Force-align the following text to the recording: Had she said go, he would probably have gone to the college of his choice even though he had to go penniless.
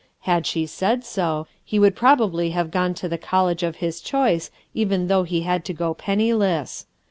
Had 0.21 0.47
she 0.47 0.65
said 0.65 1.05
go, 1.15 1.45
he 1.63 1.77
would 1.77 1.95
probably 1.95 2.49
have 2.49 2.71
gone 2.71 2.95
to 2.95 3.07
the 3.07 3.19
college 3.19 3.61
of 3.61 3.75
his 3.75 4.01
choice 4.01 4.49
even 4.73 5.05
though 5.09 5.21
he 5.25 5.41
had 5.41 5.63
to 5.65 5.73
go 5.73 5.93
penniless. 5.93 6.87